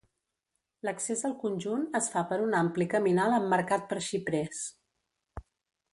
L’accés 0.87 1.21
al 1.29 1.35
conjunt 1.43 1.83
es 2.01 2.09
fa 2.15 2.25
per 2.33 2.41
un 2.47 2.57
ampli 2.63 2.89
caminal 2.95 3.39
emmarcat 3.41 3.89
per 3.93 4.03
xiprers. 4.07 4.65